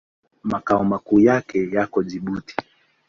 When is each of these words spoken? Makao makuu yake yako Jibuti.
Makao 0.43 0.83
makuu 0.83 1.19
yake 1.19 1.69
yako 1.71 2.03
Jibuti. 2.03 2.55